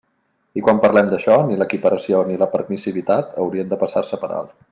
I 0.59 0.63
quan 0.67 0.79
parlem 0.85 1.11
d'això, 1.11 1.35
ni 1.49 1.57
l'equiparació, 1.59 2.23
ni 2.31 2.39
la 2.45 2.49
permissivitat 2.55 3.39
haurien 3.45 3.71
de 3.75 3.81
passar-se 3.85 4.21
per 4.25 4.33
alt. 4.41 4.59